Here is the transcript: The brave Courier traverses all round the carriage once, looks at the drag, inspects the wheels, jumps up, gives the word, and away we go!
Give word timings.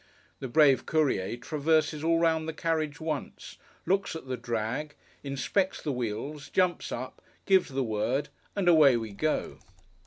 The 0.39 0.47
brave 0.47 0.87
Courier 0.87 1.37
traverses 1.37 2.03
all 2.03 2.17
round 2.17 2.47
the 2.49 2.53
carriage 2.53 2.99
once, 2.99 3.57
looks 3.85 4.15
at 4.15 4.27
the 4.27 4.35
drag, 4.35 4.95
inspects 5.23 5.79
the 5.79 5.91
wheels, 5.91 6.49
jumps 6.49 6.91
up, 6.91 7.21
gives 7.45 7.69
the 7.69 7.83
word, 7.83 8.29
and 8.55 8.67
away 8.67 8.97
we 8.97 9.11
go! 9.11 9.59